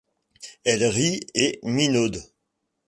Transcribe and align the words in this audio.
Elle 0.63 0.83
rit 0.85 1.19
et 1.35 1.59
minaude. 1.61 2.23